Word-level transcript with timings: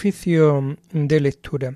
Oficio 0.00 0.78
de 0.94 1.20
lectura. 1.20 1.74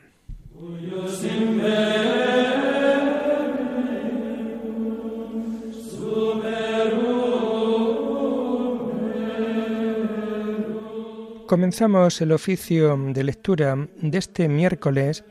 Comenzamos 11.46 12.22
el 12.22 12.32
oficio 12.32 12.96
de 12.96 13.25
lectura 13.25 13.89
de 14.00 14.16
este 14.16 14.49
miércoles 14.49 15.22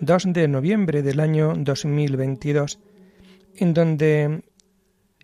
2 0.00 0.24
de 0.34 0.46
noviembre 0.46 1.00
del 1.00 1.20
año 1.20 1.54
2022, 1.56 2.78
en 3.56 3.72
donde 3.72 4.42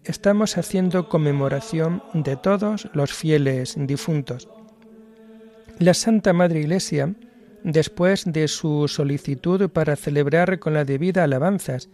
estamos 0.02 0.56
haciendo 0.56 1.10
conmemoración 1.10 2.02
de 2.14 2.36
todos 2.36 2.88
los 2.94 3.12
fieles 3.12 3.76
difuntos. 3.78 4.48
La 5.80 5.94
Santa 5.94 6.32
Madre 6.32 6.58
Iglesia, 6.58 7.14
después 7.62 8.24
de 8.26 8.48
su 8.48 8.88
solicitud 8.88 9.70
para 9.70 9.94
celebrar 9.94 10.58
con 10.58 10.74
la 10.74 10.84
debida 10.84 11.22
alabanzas 11.22 11.88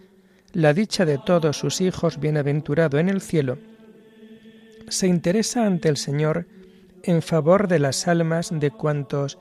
la 0.55 0.73
dicha 0.73 1.05
de 1.05 1.19
todos 1.19 1.59
sus 1.59 1.83
hijos 1.83 2.19
bienaventurado 2.19 2.98
en 2.98 3.10
el 3.10 3.20
cielo, 3.20 3.59
se 4.88 5.07
interesa 5.07 5.66
ante 5.66 5.91
el 5.91 5.98
Señor 5.98 6.47
en 7.02 7.20
favor 7.20 7.69
de 7.69 7.79
las 7.79 8.09
almas 8.09 8.48
de 8.51 8.70
cuantos 8.70 9.38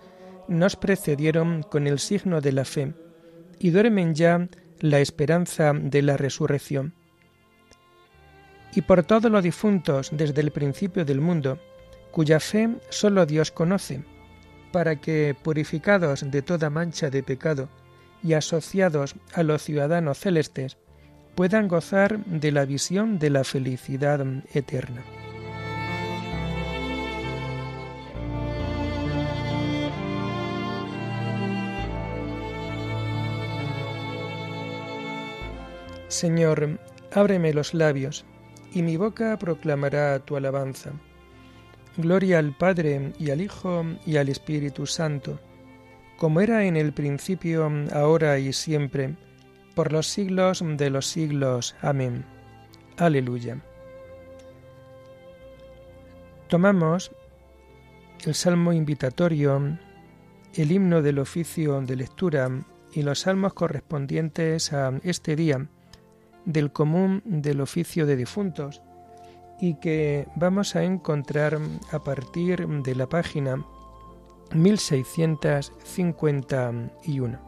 nos 0.50 0.76
precedieron 0.76 1.64
con 1.64 1.88
el 1.88 2.00
signo 2.00 2.42
de 2.42 2.52
la 2.52 2.66
fe 2.66 2.94
y 3.60 3.70
duermen 3.70 4.14
ya 4.14 4.50
la 4.82 5.00
esperanza 5.00 5.72
de 5.74 6.02
la 6.02 6.18
resurrección. 6.18 6.94
Y 8.76 8.82
por 8.82 9.04
todos 9.04 9.32
los 9.32 9.42
difuntos 9.42 10.10
desde 10.12 10.42
el 10.42 10.52
principio 10.52 11.06
del 11.06 11.22
mundo, 11.22 11.60
cuya 12.12 12.42
fe 12.42 12.70
sólo 12.90 13.26
Dios 13.26 13.50
conoce, 13.52 14.04
para 14.74 14.96
que, 14.96 15.36
purificados 15.42 16.30
de 16.30 16.42
toda 16.42 16.72
mancha 16.72 17.12
de 17.12 17.22
pecado 17.22 17.70
y 18.24 18.34
asociados 18.34 19.16
a 19.34 19.44
los 19.44 19.62
ciudadanos 19.62 20.18
celestes, 20.18 20.78
puedan 21.36 21.68
gozar 21.68 22.26
de 22.26 22.52
la 22.52 22.66
visión 22.66 23.20
de 23.20 23.30
la 23.30 23.44
felicidad 23.44 24.26
eterna. 24.52 25.04
Señor, 36.08 36.80
ábreme 37.12 37.54
los 37.54 37.76
labios, 37.76 38.26
y 38.74 38.82
mi 38.82 38.98
boca 38.98 39.38
proclamará 39.38 40.18
tu 40.20 40.36
alabanza. 40.36 40.94
Gloria 41.98 42.40
al 42.40 42.56
Padre 42.58 43.14
y 43.20 43.30
al 43.30 43.42
Hijo 43.42 43.86
y 44.06 44.18
al 44.18 44.30
Espíritu 44.30 44.88
Santo, 44.88 45.40
como 46.18 46.42
era 46.42 46.66
en 46.66 46.76
el 46.76 46.92
principio, 46.92 47.70
ahora 47.92 48.40
y 48.40 48.52
siempre, 48.52 49.16
por 49.76 49.92
los 49.92 50.08
siglos 50.08 50.64
de 50.66 50.90
los 50.90 51.06
siglos. 51.06 51.76
Amén. 51.82 52.26
Aleluya. 52.98 53.62
Tomamos 56.48 57.12
el 58.26 58.34
salmo 58.34 58.74
invitatorio, 58.74 59.78
el 60.56 60.72
himno 60.72 61.02
del 61.02 61.20
oficio 61.20 61.82
de 61.82 61.96
lectura 61.96 62.50
y 62.92 63.04
los 63.04 63.20
salmos 63.20 63.54
correspondientes 63.54 64.74
a 64.74 64.94
este 65.04 65.36
día 65.36 65.68
del 66.46 66.72
común 66.72 67.22
del 67.26 67.62
oficio 67.62 68.06
de 68.06 68.16
difuntos 68.16 68.82
y 69.64 69.76
que 69.76 70.28
vamos 70.36 70.76
a 70.76 70.84
encontrar 70.84 71.58
a 71.94 72.00
partir 72.00 72.68
de 72.68 72.96
la 72.96 73.08
página 73.08 73.64
1651. 74.54 77.40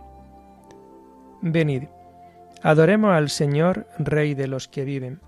Venid, 1.42 1.84
adoremos 2.64 3.12
al 3.12 3.30
Señor, 3.30 3.86
Rey 4.00 4.34
de 4.34 4.48
los 4.48 4.70
que 4.70 4.86
viven. 4.86 5.20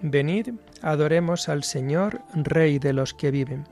Venid, 0.00 0.50
adoremos 0.80 1.48
al 1.48 1.64
Señor, 1.64 2.20
Rey 2.34 2.78
de 2.78 2.92
los 2.92 3.12
que 3.12 3.32
viven. 3.32 3.64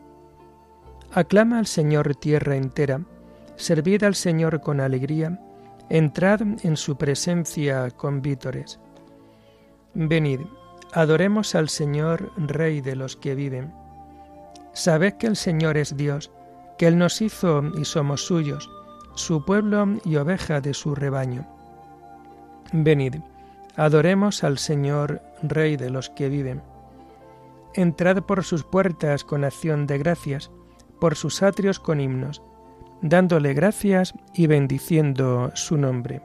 Aclama 1.12 1.61
al 1.61 1.67
Señor 1.67 2.17
tierra 2.17 2.56
entera, 2.56 3.00
servid 3.55 4.03
al 4.03 4.17
Señor 4.17 4.61
con 4.61 4.81
alegría, 4.81 5.39
entrad 5.89 6.41
en 6.65 6.77
su 6.77 6.97
presencia 6.97 7.93
con 7.93 8.23
vítores. 8.23 8.81
Venid, 9.94 10.41
Adoremos 10.94 11.56
al 11.56 11.69
Señor, 11.71 12.31
Rey 12.37 12.81
de 12.81 12.94
los 12.94 13.16
que 13.16 13.34
viven. 13.34 13.75
Sabed 14.75 15.15
que 15.15 15.27
el 15.27 15.34
Señor 15.34 15.77
es 15.77 15.97
Dios, 15.97 16.31
que 16.78 16.87
Él 16.87 16.99
nos 16.99 17.21
hizo 17.21 17.65
y 17.77 17.84
somos 17.84 18.25
suyos, 18.25 18.71
su 19.16 19.44
pueblo 19.44 19.88
y 20.05 20.15
oveja 20.16 20.60
de 20.60 20.72
su 20.72 20.94
rebaño. 20.94 21.49
Venid, 22.72 23.16
adoremos 23.75 24.44
al 24.44 24.59
Señor, 24.59 25.21
Rey 25.43 25.77
de 25.77 25.91
los 25.91 26.10
que 26.10 26.28
viven. 26.28 26.62
Entrad 27.75 28.22
por 28.22 28.44
sus 28.44 28.62
puertas 28.62 29.25
con 29.25 29.43
acción 29.43 29.88
de 29.88 29.99
gracias, 29.99 30.53
por 31.00 31.16
sus 31.16 31.43
atrios 31.43 31.81
con 31.81 32.00
himnos, 32.00 32.41
dándole 33.03 33.53
gracias 33.53 34.15
y 34.32 34.47
bendiciendo 34.47 35.50
su 35.55 35.76
nombre. 35.76 36.22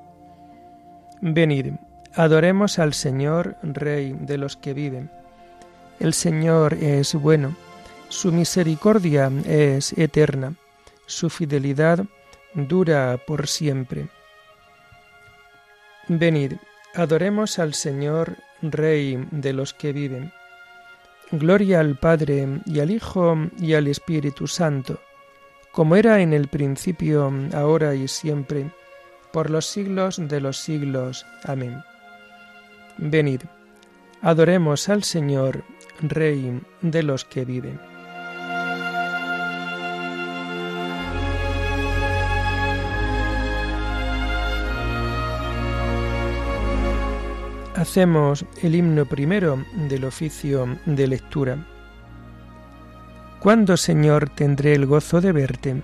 Venid, 1.22 1.74
Adoremos 2.16 2.80
al 2.80 2.94
Señor, 2.94 3.56
Rey 3.62 4.14
de 4.20 4.38
los 4.38 4.58
que 4.58 4.74
viven. 4.74 5.12
El 6.00 6.14
Señor 6.14 6.74
es 6.76 7.14
bueno, 7.14 7.56
su 8.10 8.32
misericordia 8.32 9.32
es 9.46 9.94
eterna, 9.94 10.56
su 11.06 11.30
fidelidad 11.30 12.06
dura 12.54 13.20
por 13.28 13.48
siempre. 13.48 14.08
Venid, 16.08 16.54
adoremos 16.96 17.60
al 17.60 17.76
Señor, 17.76 18.38
Rey 18.64 19.28
de 19.30 19.54
los 19.54 19.74
que 19.76 19.94
viven. 19.94 20.34
Gloria 21.32 21.80
al 21.80 21.96
Padre 21.98 22.48
y 22.66 22.80
al 22.80 22.90
Hijo 22.90 23.38
y 23.60 23.76
al 23.76 23.88
Espíritu 23.88 24.48
Santo, 24.48 25.00
como 25.72 25.96
era 25.96 26.22
en 26.22 26.34
el 26.34 26.48
principio, 26.48 27.32
ahora 27.54 27.94
y 27.94 28.08
siempre, 28.08 28.72
por 29.32 29.52
los 29.52 29.68
siglos 29.68 30.18
de 30.18 30.42
los 30.42 30.58
siglos. 30.58 31.28
Amén. 31.44 31.84
Venid, 33.02 33.44
adoremos 34.22 34.90
al 34.90 35.04
Señor, 35.04 35.64
Rey 36.02 36.62
de 36.82 37.02
los 37.02 37.24
que 37.24 37.46
viven. 37.46 37.80
Hacemos 47.76 48.46
el 48.62 48.76
himno 48.76 49.06
primero 49.06 49.64
del 49.88 50.04
oficio 50.04 50.68
de 50.86 51.08
lectura. 51.08 51.66
¿Cuándo, 53.40 53.78
Señor, 53.78 54.28
tendré 54.28 54.74
el 54.74 54.86
gozo 54.86 55.22
de 55.22 55.32
verte? 55.32 55.82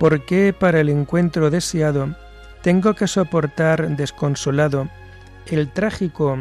¿Por 0.00 0.24
qué 0.24 0.52
para 0.52 0.80
el 0.80 0.88
encuentro 0.88 1.50
deseado 1.50 2.16
tengo 2.62 2.94
que 2.94 3.06
soportar 3.06 3.96
desconsolado 3.96 4.88
el 5.46 5.70
trágico 5.72 6.36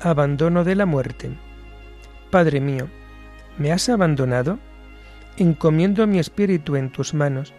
abandono 0.00 0.64
de 0.64 0.74
la 0.74 0.86
muerte. 0.86 1.30
Padre 2.30 2.60
mío, 2.60 2.88
¿me 3.58 3.72
has 3.72 3.88
abandonado? 3.88 4.58
Encomiendo 5.36 6.06
mi 6.06 6.18
espíritu 6.18 6.76
en 6.76 6.90
tus 6.90 7.14
manos. 7.14 7.54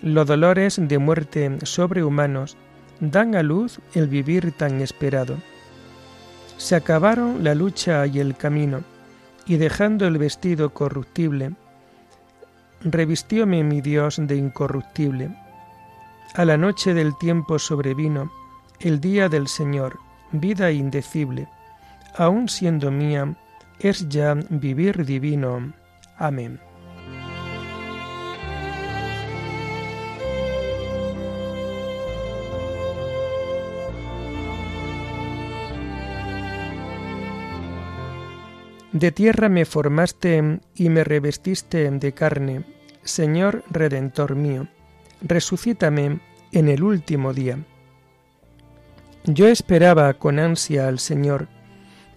Los 0.00 0.26
dolores 0.26 0.80
de 0.80 0.98
muerte 0.98 1.58
sobrehumanos 1.62 2.56
dan 3.00 3.34
a 3.34 3.42
luz 3.42 3.80
el 3.94 4.08
vivir 4.08 4.52
tan 4.52 4.80
esperado. 4.80 5.36
Se 6.56 6.76
acabaron 6.76 7.44
la 7.44 7.54
lucha 7.54 8.06
y 8.06 8.18
el 8.18 8.36
camino, 8.36 8.82
y 9.46 9.56
dejando 9.56 10.06
el 10.06 10.18
vestido 10.18 10.72
corruptible, 10.72 11.52
revistióme 12.80 13.62
mi 13.64 13.80
Dios 13.80 14.18
de 14.20 14.36
incorruptible. 14.36 15.36
A 16.34 16.44
la 16.44 16.56
noche 16.56 16.94
del 16.94 17.16
tiempo 17.18 17.58
sobrevino 17.58 18.30
el 18.80 19.00
día 19.00 19.28
del 19.28 19.46
Señor, 19.46 19.98
vida 20.32 20.70
indecible, 20.70 21.48
aun 22.16 22.48
siendo 22.48 22.90
mía, 22.90 23.34
es 23.78 24.08
ya 24.08 24.34
vivir 24.34 25.04
divino. 25.04 25.72
Amén. 26.16 26.60
De 38.92 39.10
tierra 39.10 39.48
me 39.48 39.64
formaste 39.64 40.60
y 40.74 40.90
me 40.90 41.02
revestiste 41.02 41.90
de 41.90 42.12
carne, 42.12 42.64
Señor 43.02 43.64
Redentor 43.70 44.36
mío, 44.36 44.68
resucítame 45.22 46.20
en 46.52 46.68
el 46.68 46.82
último 46.82 47.32
día. 47.32 47.58
Yo 49.24 49.46
esperaba 49.46 50.14
con 50.14 50.40
ansia 50.40 50.88
al 50.88 50.98
Señor. 50.98 51.46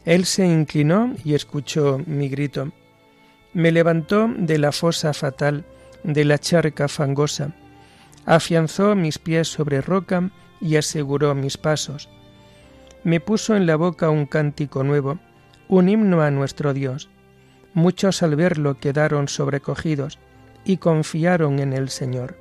Él 0.05 0.25
se 0.25 0.47
inclinó 0.47 1.13
y 1.23 1.35
escuchó 1.35 2.01
mi 2.07 2.29
grito. 2.29 2.71
Me 3.53 3.71
levantó 3.71 4.27
de 4.35 4.57
la 4.57 4.71
fosa 4.71 5.13
fatal, 5.13 5.65
de 6.03 6.25
la 6.25 6.39
charca 6.39 6.87
fangosa. 6.87 7.53
afianzó 8.25 8.95
mis 8.95 9.19
pies 9.19 9.47
sobre 9.47 9.81
roca 9.81 10.31
y 10.59 10.77
aseguró 10.77 11.35
mis 11.35 11.57
pasos. 11.57 12.09
Me 13.03 13.19
puso 13.19 13.55
en 13.55 13.67
la 13.67 13.75
boca 13.75 14.09
un 14.09 14.25
cántico 14.25 14.83
nuevo, 14.83 15.19
un 15.67 15.89
himno 15.89 16.23
a 16.23 16.31
nuestro 16.31 16.73
Dios. 16.73 17.11
Muchos 17.75 18.23
al 18.23 18.35
verlo 18.35 18.79
quedaron 18.79 19.27
sobrecogidos 19.27 20.17
y 20.63 20.77
confiaron 20.77 21.59
en 21.59 21.73
el 21.73 21.89
Señor. 21.89 22.35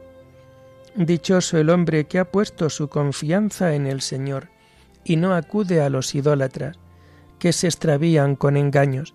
Dichoso 0.95 1.59
el 1.59 1.69
hombre 1.69 2.07
que 2.07 2.19
ha 2.19 2.25
puesto 2.25 2.71
su 2.71 2.89
confianza 2.89 3.75
en 3.75 3.87
el 3.87 4.01
Señor 4.01 4.54
y 5.05 5.17
no 5.17 5.35
acude 5.35 5.83
a 5.83 5.91
los 5.91 6.15
idólatras, 6.15 6.79
que 7.39 7.53
se 7.53 7.67
extravían 7.67 8.37
con 8.37 8.57
engaños. 8.57 9.15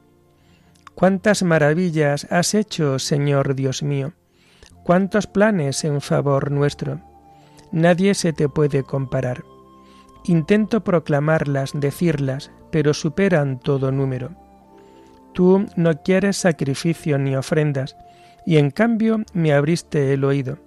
Cuántas 0.96 1.44
maravillas 1.44 2.28
has 2.30 2.54
hecho, 2.54 3.00
Señor 3.00 3.56
Dios 3.56 3.84
mío, 3.84 4.14
cuántos 4.84 5.28
planes 5.28 5.84
en 5.84 6.02
favor 6.02 6.52
nuestro. 6.52 7.02
Nadie 7.72 8.14
se 8.14 8.34
te 8.34 8.50
puede 8.50 8.84
comparar. 8.84 9.44
Intento 10.26 10.84
proclamarlas, 10.84 11.72
decirlas, 11.74 12.52
pero 12.72 12.94
superan 12.94 13.60
todo 13.60 13.92
número. 13.92 14.32
Tú 15.34 15.66
no 15.76 16.02
quieres 16.02 16.38
sacrificio 16.38 17.18
ni 17.18 17.36
ofrendas, 17.36 17.96
y 18.46 18.58
en 18.58 18.72
cambio 18.72 19.22
me 19.34 19.54
abriste 19.54 20.14
el 20.14 20.24
oído. 20.24 20.58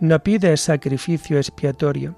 No 0.00 0.22
pides 0.22 0.62
sacrificio 0.62 1.36
expiatorio. 1.36 2.16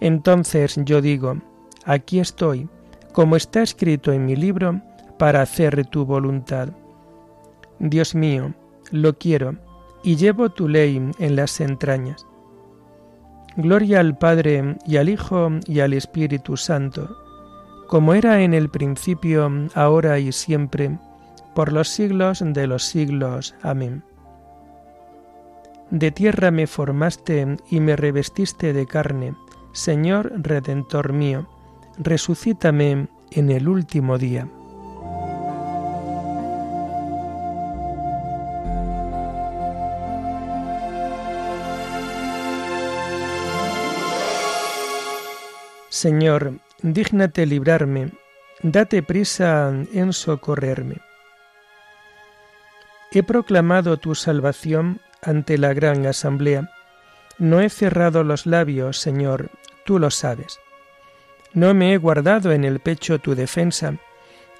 Entonces 0.00 0.76
yo 0.84 1.00
digo, 1.00 1.38
aquí 1.86 2.20
estoy, 2.20 2.68
como 3.12 3.36
está 3.36 3.62
escrito 3.62 4.12
en 4.12 4.26
mi 4.26 4.36
libro, 4.36 4.82
para 5.18 5.40
hacer 5.40 5.86
tu 5.86 6.04
voluntad. 6.04 6.68
Dios 7.78 8.14
mío, 8.14 8.52
lo 8.90 9.16
quiero, 9.16 9.56
y 10.02 10.16
llevo 10.16 10.50
tu 10.50 10.68
ley 10.68 11.10
en 11.18 11.36
las 11.36 11.60
entrañas. 11.60 12.26
Gloria 13.56 14.00
al 14.00 14.18
Padre 14.18 14.76
y 14.84 14.98
al 14.98 15.08
Hijo 15.08 15.48
y 15.66 15.80
al 15.80 15.94
Espíritu 15.94 16.58
Santo, 16.58 17.16
como 17.86 18.12
era 18.12 18.42
en 18.42 18.52
el 18.52 18.68
principio, 18.68 19.50
ahora 19.74 20.18
y 20.18 20.32
siempre, 20.32 20.98
por 21.54 21.72
los 21.72 21.88
siglos 21.88 22.42
de 22.44 22.66
los 22.66 22.84
siglos. 22.84 23.54
Amén. 23.62 24.02
De 25.90 26.10
tierra 26.10 26.50
me 26.50 26.66
formaste 26.66 27.56
y 27.70 27.80
me 27.80 27.96
revestiste 27.96 28.72
de 28.72 28.86
carne, 28.86 29.34
Señor 29.72 30.32
Redentor 30.36 31.12
mío, 31.12 31.48
resucítame 31.98 33.08
en 33.30 33.50
el 33.50 33.68
último 33.68 34.18
día. 34.18 34.48
Señor, 45.88 46.58
dígnate 46.82 47.46
librarme, 47.46 48.12
date 48.62 49.02
prisa 49.02 49.72
en 49.94 50.12
socorrerme. 50.12 50.96
He 53.12 53.22
proclamado 53.22 53.96
tu 53.96 54.14
salvación 54.14 55.00
ante 55.22 55.56
la 55.56 55.72
gran 55.72 56.04
asamblea. 56.04 56.70
No 57.38 57.60
he 57.60 57.70
cerrado 57.70 58.24
los 58.24 58.44
labios, 58.44 58.98
Señor, 58.98 59.50
tú 59.86 59.98
lo 59.98 60.10
sabes. 60.10 60.58
No 61.52 61.74
me 61.74 61.92
he 61.92 61.96
guardado 61.96 62.52
en 62.52 62.64
el 62.64 62.80
pecho 62.80 63.18
tu 63.18 63.34
defensa, 63.34 63.96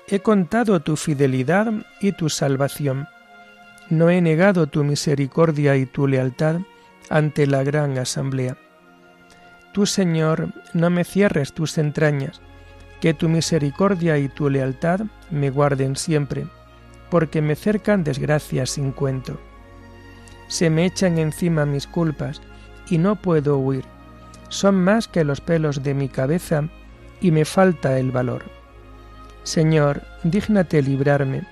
he 0.09 0.21
contado 0.21 0.81
tu 0.81 0.97
fidelidad 0.97 1.73
y 2.01 2.13
tu 2.13 2.29
salvación. 2.29 3.09
No 3.91 4.11
he 4.11 4.21
negado 4.21 4.67
tu 4.67 4.85
misericordia 4.85 5.77
y 5.77 5.87
tu 5.87 6.07
lealtad 6.07 6.61
ante 7.09 7.47
la 7.47 7.63
gran 7.63 7.99
asamblea. 7.99 8.57
Tú, 9.73 9.87
Señor, 9.87 10.53
no 10.73 10.91
me 10.91 11.05
cierres 11.05 11.53
tus 11.53 11.77
entrañas, 11.79 12.41
que 13.01 13.15
tu 13.15 13.29
misericordia 13.29 14.19
y 14.19 14.29
tu 14.29 14.49
lealtad 14.49 15.01
me 15.31 15.51
guarden 15.51 15.97
siempre, 15.97 16.47
porque 17.11 17.43
me 17.43 17.57
cercan 17.57 18.03
desgracias 18.03 18.71
sin 18.71 18.93
cuento. 18.93 19.39
Se 20.49 20.71
me 20.71 20.87
echan 20.87 21.19
encima 21.19 21.67
mis 21.67 21.87
culpas, 21.87 22.41
y 22.89 22.99
no 22.99 23.17
puedo 23.17 23.59
huir. 23.59 23.85
Son 24.49 24.75
más 24.75 25.09
que 25.09 25.25
los 25.25 25.41
pelos 25.41 25.83
de 25.83 25.95
mi 25.95 26.09
cabeza, 26.09 26.69
y 27.21 27.31
me 27.31 27.45
falta 27.45 27.99
el 27.99 28.11
valor. 28.11 28.45
Señor, 29.43 30.03
dígnate 30.25 30.83
librarme. 30.83 31.45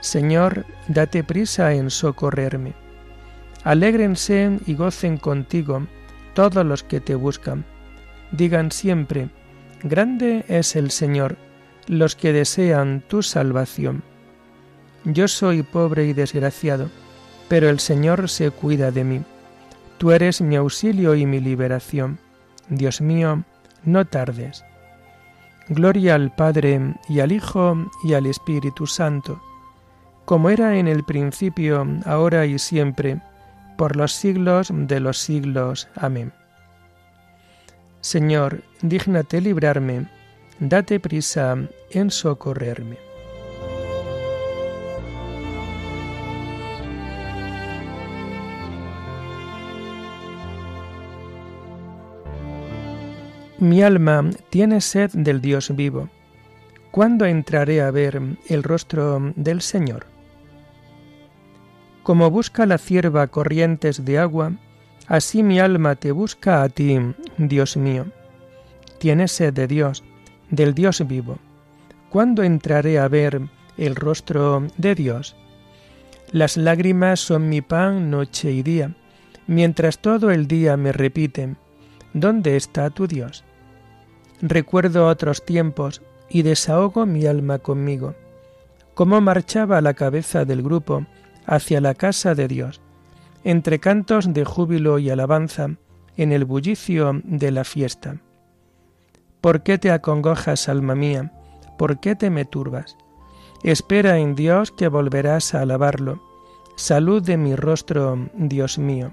Señor, 0.00 0.64
date 0.88 1.24
prisa 1.24 1.72
en 1.72 1.90
socorrerme. 1.90 2.74
Alégrense 3.64 4.58
y 4.66 4.74
gocen 4.74 5.16
contigo 5.16 5.86
todos 6.34 6.64
los 6.66 6.82
que 6.82 7.00
te 7.00 7.14
buscan. 7.14 7.64
Digan 8.32 8.70
siempre, 8.70 9.30
Grande 9.82 10.46
es 10.48 10.76
el 10.76 10.90
Señor, 10.90 11.36
los 11.86 12.16
que 12.16 12.32
desean 12.32 13.02
tu 13.06 13.22
salvación. 13.22 14.02
Yo 15.04 15.28
soy 15.28 15.62
pobre 15.62 16.06
y 16.06 16.14
desgraciado, 16.14 16.88
pero 17.48 17.68
el 17.68 17.80
Señor 17.80 18.30
se 18.30 18.50
cuida 18.50 18.90
de 18.90 19.04
mí. 19.04 19.22
Tú 19.98 20.12
eres 20.12 20.40
mi 20.40 20.56
auxilio 20.56 21.14
y 21.14 21.26
mi 21.26 21.40
liberación. 21.40 22.18
Dios 22.68 23.00
mío, 23.00 23.44
no 23.84 24.04
tardes. 24.04 24.64
Gloria 25.68 26.14
al 26.14 26.34
Padre 26.34 26.94
y 27.08 27.20
al 27.20 27.32
Hijo 27.32 27.90
y 28.04 28.14
al 28.14 28.26
Espíritu 28.26 28.86
Santo, 28.86 29.40
como 30.24 30.50
era 30.50 30.76
en 30.76 30.88
el 30.88 31.04
principio, 31.04 31.86
ahora 32.04 32.46
y 32.46 32.58
siempre, 32.58 33.20
por 33.76 33.96
los 33.96 34.12
siglos 34.12 34.68
de 34.72 35.00
los 35.00 35.18
siglos. 35.18 35.88
Amén. 35.96 36.32
Señor, 38.00 38.62
dígnate 38.82 39.40
librarme, 39.40 40.06
date 40.60 41.00
prisa 41.00 41.56
en 41.90 42.10
socorrerme. 42.10 43.13
Mi 53.64 53.82
alma 53.82 54.28
tiene 54.50 54.82
sed 54.82 55.12
del 55.14 55.40
Dios 55.40 55.74
vivo. 55.74 56.10
¿Cuándo 56.90 57.24
entraré 57.24 57.80
a 57.80 57.90
ver 57.90 58.20
el 58.46 58.62
rostro 58.62 59.32
del 59.36 59.62
Señor? 59.62 60.04
Como 62.02 62.30
busca 62.30 62.66
la 62.66 62.76
cierva 62.76 63.26
corrientes 63.28 64.04
de 64.04 64.18
agua, 64.18 64.52
así 65.06 65.42
mi 65.42 65.60
alma 65.60 65.96
te 65.96 66.12
busca 66.12 66.62
a 66.62 66.68
ti, 66.68 66.98
Dios 67.38 67.78
mío. 67.78 68.04
Tienes 68.98 69.32
sed 69.32 69.54
de 69.54 69.66
Dios, 69.66 70.04
del 70.50 70.74
Dios 70.74 71.02
vivo. 71.08 71.38
¿Cuándo 72.10 72.42
entraré 72.42 72.98
a 72.98 73.08
ver 73.08 73.48
el 73.78 73.96
rostro 73.96 74.66
de 74.76 74.94
Dios? 74.94 75.36
Las 76.32 76.58
lágrimas 76.58 77.18
son 77.18 77.48
mi 77.48 77.62
pan 77.62 78.10
noche 78.10 78.52
y 78.52 78.62
día, 78.62 78.94
mientras 79.46 80.00
todo 80.00 80.30
el 80.32 80.48
día 80.48 80.76
me 80.76 80.92
repiten, 80.92 81.56
¿dónde 82.12 82.58
está 82.58 82.90
tu 82.90 83.06
Dios? 83.06 83.42
Recuerdo 84.42 85.06
otros 85.06 85.44
tiempos 85.44 86.02
y 86.28 86.42
desahogo 86.42 87.06
mi 87.06 87.26
alma 87.26 87.58
conmigo, 87.58 88.14
cómo 88.94 89.20
marchaba 89.20 89.80
la 89.80 89.94
cabeza 89.94 90.44
del 90.44 90.62
grupo 90.62 91.06
hacia 91.46 91.80
la 91.80 91.94
casa 91.94 92.34
de 92.34 92.48
Dios, 92.48 92.80
entre 93.44 93.78
cantos 93.78 94.32
de 94.32 94.44
júbilo 94.44 94.98
y 94.98 95.10
alabanza, 95.10 95.70
en 96.16 96.32
el 96.32 96.44
bullicio 96.44 97.20
de 97.24 97.50
la 97.50 97.64
fiesta. 97.64 98.20
¿Por 99.40 99.62
qué 99.62 99.78
te 99.78 99.90
acongojas, 99.90 100.68
alma 100.68 100.94
mía? 100.94 101.32
¿Por 101.76 102.00
qué 102.00 102.14
te 102.14 102.30
me 102.30 102.44
turbas? 102.44 102.96
Espera 103.62 104.18
en 104.18 104.34
Dios 104.34 104.70
que 104.70 104.88
volverás 104.88 105.54
a 105.54 105.60
alabarlo. 105.60 106.22
Salud 106.76 107.22
de 107.22 107.36
mi 107.36 107.56
rostro, 107.56 108.28
Dios 108.34 108.78
mío. 108.78 109.12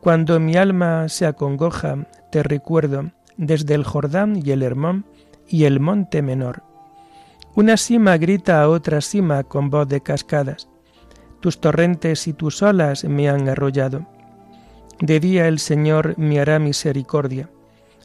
Cuando 0.00 0.40
mi 0.40 0.56
alma 0.56 1.08
se 1.08 1.26
acongoja, 1.26 2.06
te 2.30 2.42
recuerdo 2.42 3.10
desde 3.42 3.74
el 3.74 3.84
Jordán 3.84 4.40
y 4.44 4.50
el 4.50 4.62
Hermón 4.62 5.04
y 5.46 5.64
el 5.64 5.80
monte 5.80 6.22
menor. 6.22 6.62
Una 7.54 7.76
cima 7.76 8.16
grita 8.16 8.62
a 8.62 8.68
otra 8.68 9.00
cima 9.00 9.44
con 9.44 9.68
voz 9.68 9.88
de 9.88 10.00
cascadas 10.00 10.68
tus 11.42 11.58
torrentes 11.60 12.28
y 12.28 12.32
tus 12.32 12.62
olas 12.62 13.04
me 13.04 13.28
han 13.28 13.48
arrollado. 13.48 14.06
De 15.00 15.18
día 15.18 15.48
el 15.48 15.58
Señor 15.58 16.16
me 16.16 16.38
hará 16.38 16.60
misericordia, 16.60 17.50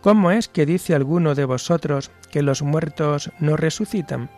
¿cómo 0.00 0.30
es 0.30 0.48
que 0.48 0.66
dice 0.66 0.94
alguno 0.94 1.34
de 1.34 1.44
vosotros 1.44 2.10
que 2.30 2.42
los 2.42 2.62
muertos 2.62 3.30
no 3.40 3.56
resucitan? 3.56 4.30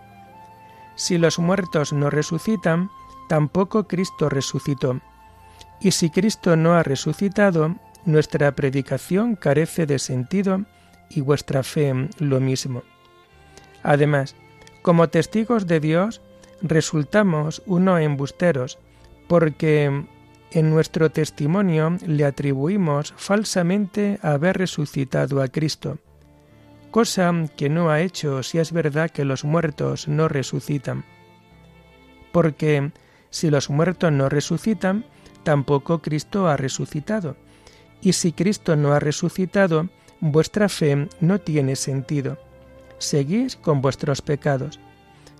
Si 0.96 1.18
los 1.18 1.38
muertos 1.38 1.92
no 1.92 2.08
resucitan, 2.08 2.90
tampoco 3.28 3.87
Cristo 3.87 4.28
resucitó. 4.28 5.00
Y 5.80 5.90
si 5.90 6.11
Cristo 6.11 6.56
no 6.56 6.75
ha 6.75 6.82
resucitado, 6.82 7.76
nuestra 8.06 8.54
predicación 8.54 9.37
carece 9.37 9.85
de 9.85 9.99
sentido 9.99 10.64
y 11.11 11.20
vuestra 11.20 11.62
fe 11.62 12.08
lo 12.18 12.40
mismo. 12.40 12.82
Además, 13.82 14.35
como 14.82 15.08
testigos 15.08 15.66
de 15.66 15.80
Dios 15.80 16.23
resultamos 16.62 17.62
uno 17.66 17.99
embusteros, 17.99 18.78
porque 19.28 20.06
en 20.50 20.71
nuestro 20.71 21.11
testimonio 21.11 21.97
le 22.07 22.25
atribuimos 22.25 23.12
falsamente 23.17 24.19
haber 24.23 24.59
resucitado 24.59 25.43
a 25.43 25.49
Cristo, 25.49 25.99
cosa 26.91 27.33
que 27.57 27.69
no 27.69 27.91
ha 27.91 28.00
hecho 28.00 28.43
si 28.43 28.59
es 28.59 28.73
verdad 28.73 29.11
que 29.11 29.25
los 29.25 29.45
muertos 29.45 30.09
no 30.09 30.29
resucitan. 30.29 31.05
Porque 32.33 32.93
si 33.31 33.50
los 33.50 33.71
muertos 33.71 34.12
no 34.12 34.29
resucitan, 34.29 35.05
tampoco 35.43 36.00
Cristo 36.00 36.49
ha 36.49 36.57
resucitado. 36.57 37.37
Y 38.00 38.12
si 38.12 38.33
Cristo 38.33 38.76
no 38.76 38.93
ha 38.93 39.00
resucitado, 39.00 39.88
vuestra 40.21 40.69
fe 40.69 41.09
no 41.21 41.41
tiene 41.41 41.76
sentido 41.76 42.38
seguís 42.99 43.57
con 43.57 43.81
vuestros 43.83 44.23
pecados, 44.23 44.81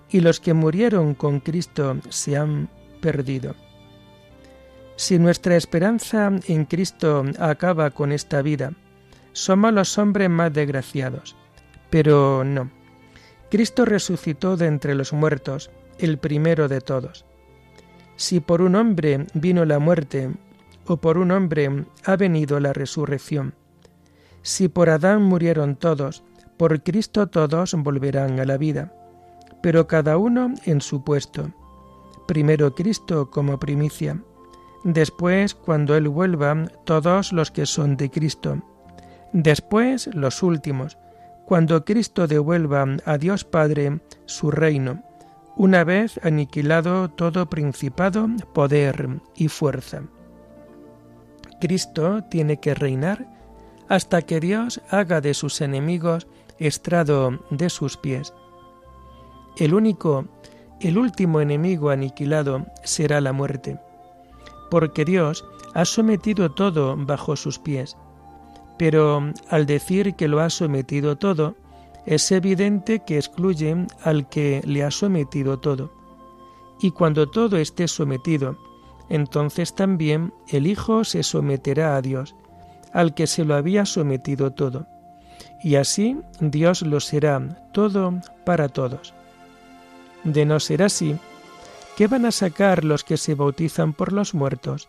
y 0.09 0.21
los 0.21 0.39
que 0.39 0.53
murieron 0.53 1.13
con 1.13 1.39
Cristo 1.39 1.97
se 2.09 2.37
han 2.37 2.69
perdido. 3.01 3.55
Si 4.97 5.19
nuestra 5.19 5.55
esperanza 5.55 6.31
en 6.47 6.65
Cristo 6.65 7.23
acaba 7.37 7.91
con 7.91 8.11
esta 8.11 8.41
vida, 8.41 8.73
somos 9.31 9.71
los 9.71 9.95
hombres 9.99 10.27
más 10.27 10.51
desgraciados. 10.51 11.35
Pero 11.91 12.43
no. 12.43 12.71
Cristo 13.51 13.85
resucitó 13.85 14.57
de 14.57 14.65
entre 14.65 14.95
los 14.95 15.13
muertos, 15.13 15.69
el 15.99 16.17
primero 16.17 16.67
de 16.67 16.81
todos. 16.81 17.25
Si 18.15 18.39
por 18.39 18.63
un 18.63 18.75
hombre 18.75 19.27
vino 19.35 19.65
la 19.65 19.77
muerte, 19.77 20.31
o 20.87 20.97
por 20.97 21.19
un 21.19 21.29
hombre 21.29 21.85
ha 22.03 22.15
venido 22.15 22.59
la 22.59 22.73
resurrección, 22.73 23.53
si 24.41 24.67
por 24.67 24.89
Adán 24.89 25.21
murieron 25.21 25.75
todos, 25.75 26.23
por 26.57 26.81
Cristo 26.81 27.27
todos 27.27 27.75
volverán 27.75 28.39
a 28.39 28.45
la 28.45 28.57
vida, 28.57 28.91
pero 29.61 29.85
cada 29.85 30.17
uno 30.17 30.55
en 30.65 30.81
su 30.81 31.03
puesto. 31.03 31.51
Primero 32.27 32.73
Cristo 32.73 33.29
como 33.29 33.59
primicia, 33.59 34.19
después 34.87 35.53
cuando 35.53 35.97
Él 35.97 36.07
vuelva 36.07 36.65
todos 36.85 37.33
los 37.33 37.51
que 37.51 37.65
son 37.65 37.97
de 37.97 38.09
Cristo, 38.09 38.63
después 39.33 40.07
los 40.13 40.41
últimos, 40.43 40.97
cuando 41.45 41.83
Cristo 41.83 42.25
devuelva 42.25 42.85
a 43.05 43.17
Dios 43.17 43.43
Padre 43.43 43.99
su 44.25 44.49
reino, 44.49 45.03
una 45.57 45.83
vez 45.83 46.19
aniquilado 46.23 47.09
todo 47.09 47.49
principado, 47.49 48.27
poder 48.53 49.19
y 49.35 49.49
fuerza. 49.49 50.03
Cristo 51.59 52.23
tiene 52.29 52.61
que 52.61 52.73
reinar 52.73 53.27
hasta 53.89 54.21
que 54.21 54.39
Dios 54.39 54.81
haga 54.89 55.19
de 55.19 55.33
sus 55.33 55.59
enemigos 55.59 56.27
estrado 56.59 57.39
de 57.49 57.69
sus 57.69 57.97
pies. 57.97 58.33
El 59.57 59.73
único, 59.73 60.27
el 60.79 60.97
último 60.97 61.41
enemigo 61.41 61.89
aniquilado 61.89 62.67
será 62.83 63.19
la 63.19 63.33
muerte, 63.33 63.79
porque 64.69 65.05
Dios 65.05 65.45
ha 65.73 65.85
sometido 65.85 66.51
todo 66.51 66.95
bajo 66.97 67.35
sus 67.35 67.59
pies. 67.59 67.97
Pero 68.77 69.31
al 69.49 69.65
decir 69.65 70.15
que 70.15 70.27
lo 70.27 70.39
ha 70.39 70.49
sometido 70.49 71.17
todo, 71.17 71.55
es 72.05 72.31
evidente 72.31 72.99
que 72.99 73.17
excluye 73.17 73.87
al 74.03 74.29
que 74.29 74.61
le 74.65 74.83
ha 74.83 74.91
sometido 74.91 75.59
todo. 75.59 75.91
Y 76.81 76.91
cuando 76.91 77.29
todo 77.29 77.57
esté 77.57 77.87
sometido, 77.87 78.57
entonces 79.09 79.73
también 79.73 80.33
el 80.47 80.67
Hijo 80.67 81.03
se 81.03 81.23
someterá 81.23 81.95
a 81.95 82.01
Dios, 82.01 82.35
al 82.93 83.13
que 83.13 83.27
se 83.27 83.45
lo 83.45 83.55
había 83.55 83.85
sometido 83.85 84.51
todo 84.51 84.87
y 85.63 85.75
así 85.75 86.17
Dios 86.39 86.81
lo 86.81 86.99
será 86.99 87.69
todo 87.71 88.13
para 88.45 88.69
todos. 88.69 89.13
De 90.23 90.45
no 90.45 90.59
ser 90.59 90.83
así, 90.83 91.15
¿qué 91.97 92.05
van 92.05 92.27
a 92.27 92.31
sacar 92.31 92.85
los 92.85 93.03
que 93.03 93.17
se 93.17 93.33
bautizan 93.33 93.91
por 93.91 94.13
los 94.13 94.35
muertos? 94.35 94.87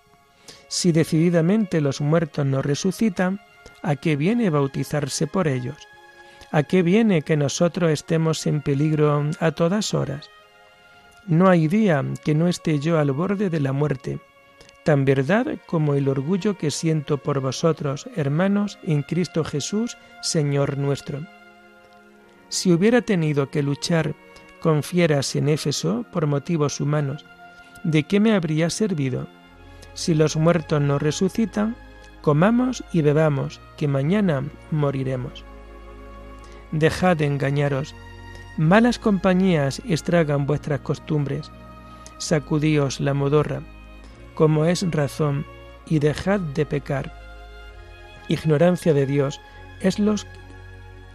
Si 0.69 0.93
decididamente 0.93 1.81
los 1.81 2.03
muertos 2.03 2.45
no 2.45 2.61
resucitan, 2.61 3.41
¿a 3.83 3.97
qué 3.97 4.15
viene 4.15 4.51
bautizarse 4.51 5.27
por 5.27 5.49
ellos? 5.49 5.79
¿A 6.53 6.65
qué 6.65 6.83
viene 6.83 7.23
que 7.23 7.39
nosotros 7.39 7.91
estemos 7.91 8.47
en 8.47 8.61
peligro 8.61 9.25
a 9.41 9.53
todas 9.53 9.95
horas? 9.95 10.29
No 11.27 11.49
hay 11.49 11.67
día 11.67 12.05
que 12.25 12.35
no 12.35 12.47
esté 12.47 12.79
yo 12.79 12.99
al 12.99 13.13
borde 13.13 13.49
de 13.49 13.61
la 13.61 13.73
muerte, 13.73 14.19
tan 14.85 15.07
verdad 15.07 15.47
como 15.65 15.95
el 15.95 16.09
orgullo 16.09 16.59
que 16.59 16.71
siento 16.71 17.17
por 17.17 17.41
vosotros, 17.41 18.07
hermanos, 18.17 18.79
en 18.83 19.03
Cristo 19.03 19.45
Jesús, 19.45 19.97
Señor 20.21 20.77
nuestro. 20.77 21.21
Si 22.51 22.71
hubiera 22.71 23.01
tenido 23.01 23.49
que 23.49 23.63
luchar 23.63 24.15
con 24.61 24.83
fieras 24.83 25.35
en 25.37 25.49
Éfeso 25.49 26.05
por 26.13 26.27
motivos 26.27 26.81
humanos, 26.81 27.25
¿de 27.85 28.03
qué 28.05 28.21
me 28.21 28.35
habría 28.35 28.71
servido? 28.71 29.27
Si 29.95 30.15
los 30.15 30.37
muertos 30.37 30.81
no 30.81 30.99
resucitan, 30.99 31.77
comamos 32.23 32.85
y 32.93 33.03
bebamos, 33.03 33.61
que 33.77 33.89
mañana 33.89 34.45
moriremos. 34.71 35.45
Dejad 36.73 37.17
de 37.17 37.27
engañaros, 37.27 37.95
malas 38.57 38.99
compañías 38.99 39.81
estragan 39.89 40.47
vuestras 40.47 40.81
costumbres, 40.81 41.51
sacudíos 42.19 43.01
la 43.01 43.15
modorra, 43.15 43.63
como 44.35 44.65
es 44.65 44.89
razón, 44.91 45.47
y 45.87 46.01
dejad 46.01 46.41
de 46.41 46.67
pecar. 46.67 47.13
Ignorancia 48.29 48.93
de 48.93 49.07
Dios 49.07 49.41
es 49.81 49.99
los 49.99 50.27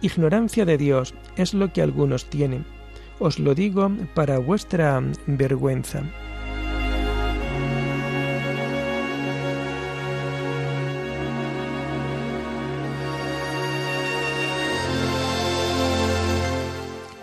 ignorancia 0.00 0.64
de 0.64 0.76
Dios 0.76 1.14
es 1.36 1.54
lo 1.54 1.72
que 1.72 1.80
algunos 1.80 2.26
tienen. 2.26 2.66
Os 3.18 3.38
lo 3.38 3.54
digo 3.54 3.90
para 4.14 4.38
vuestra 4.38 5.02
vergüenza. 5.26 6.02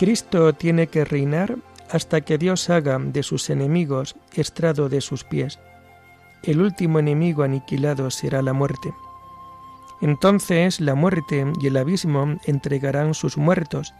Cristo 0.01 0.51
tiene 0.53 0.87
que 0.87 1.05
reinar 1.05 1.57
hasta 1.91 2.21
que 2.21 2.39
Dios 2.39 2.71
haga 2.71 2.97
de 2.97 3.21
sus 3.21 3.51
enemigos 3.51 4.15
estrado 4.33 4.89
de 4.89 4.99
sus 4.99 5.23
pies. 5.23 5.59
El 6.41 6.59
último 6.61 6.97
enemigo 6.97 7.43
aniquilado 7.43 8.09
será 8.09 8.41
la 8.41 8.53
muerte. 8.53 8.95
Entonces 10.01 10.81
la 10.81 10.95
muerte 10.95 11.45
y 11.61 11.67
el 11.67 11.77
abismo 11.77 12.37
entregarán 12.45 13.13
sus 13.13 13.37
muertos, 13.37 13.93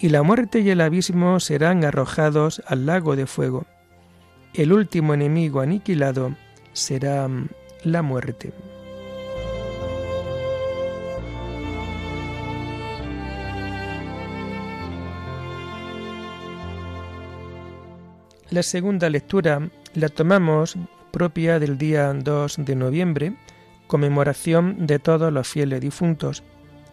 y 0.00 0.10
la 0.10 0.22
muerte 0.22 0.60
y 0.60 0.70
el 0.70 0.80
abismo 0.80 1.40
serán 1.40 1.84
arrojados 1.84 2.62
al 2.66 2.86
lago 2.86 3.16
de 3.16 3.26
fuego. 3.26 3.66
El 4.54 4.72
último 4.72 5.14
enemigo 5.14 5.60
aniquilado 5.60 6.34
será 6.72 7.28
la 7.84 8.02
muerte. 8.02 8.52
La 18.50 18.62
segunda 18.62 19.10
lectura 19.10 19.68
la 19.94 20.08
tomamos 20.08 20.76
propia 21.12 21.58
del 21.58 21.76
día 21.76 22.12
2 22.14 22.56
de 22.64 22.76
noviembre, 22.76 23.36
conmemoración 23.86 24.86
de 24.86 24.98
todos 24.98 25.32
los 25.32 25.48
fieles 25.48 25.80
difuntos, 25.80 26.42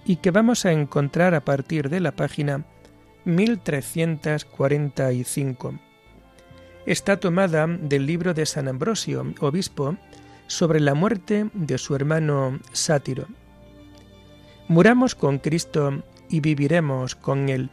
y 0.05 0.17
que 0.17 0.31
vamos 0.31 0.65
a 0.65 0.73
encontrar 0.73 1.33
a 1.33 1.45
partir 1.45 1.89
de 1.89 1.99
la 2.01 2.11
página 2.11 2.65
1345. 3.25 5.79
Está 6.85 7.19
tomada 7.19 7.67
del 7.67 8.05
libro 8.05 8.33
de 8.33 8.45
San 8.45 8.67
Ambrosio, 8.67 9.33
obispo, 9.39 9.97
sobre 10.47 10.79
la 10.79 10.93
muerte 10.93 11.49
de 11.53 11.77
su 11.77 11.95
hermano 11.95 12.59
Sátiro. 12.71 13.27
Muramos 14.67 15.15
con 15.15 15.39
Cristo 15.39 16.03
y 16.29 16.39
viviremos 16.39 17.15
con 17.15 17.49
Él. 17.49 17.69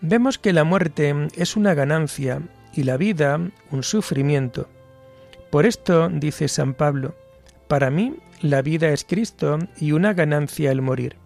Vemos 0.00 0.38
que 0.38 0.52
la 0.52 0.64
muerte 0.64 1.28
es 1.36 1.56
una 1.56 1.74
ganancia 1.74 2.42
y 2.74 2.82
la 2.82 2.96
vida 2.96 3.40
un 3.70 3.82
sufrimiento. 3.82 4.68
Por 5.50 5.66
esto, 5.66 6.08
dice 6.08 6.48
San 6.48 6.74
Pablo, 6.74 7.14
para 7.68 7.90
mí 7.90 8.16
la 8.40 8.62
vida 8.62 8.88
es 8.88 9.04
Cristo 9.04 9.58
y 9.78 9.92
una 9.92 10.14
ganancia 10.14 10.72
el 10.72 10.82
morir. 10.82 11.16